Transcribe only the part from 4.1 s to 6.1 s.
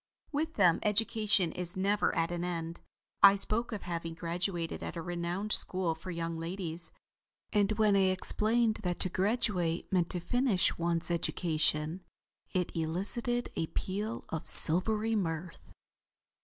graduated at a renowned school for